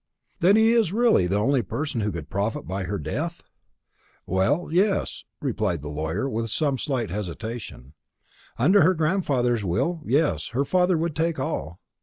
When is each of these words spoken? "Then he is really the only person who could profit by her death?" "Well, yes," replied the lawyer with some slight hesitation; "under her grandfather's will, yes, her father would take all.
"Then 0.39 0.55
he 0.55 0.71
is 0.71 0.91
really 0.91 1.27
the 1.27 1.35
only 1.37 1.61
person 1.61 2.01
who 2.01 2.11
could 2.11 2.31
profit 2.31 2.67
by 2.67 2.85
her 2.85 2.97
death?" 2.97 3.43
"Well, 4.25 4.69
yes," 4.73 5.25
replied 5.39 5.83
the 5.83 5.89
lawyer 5.91 6.27
with 6.27 6.49
some 6.49 6.79
slight 6.79 7.11
hesitation; 7.11 7.93
"under 8.57 8.81
her 8.81 8.95
grandfather's 8.95 9.63
will, 9.63 10.01
yes, 10.03 10.47
her 10.53 10.65
father 10.65 10.97
would 10.97 11.15
take 11.15 11.37
all. 11.39 11.81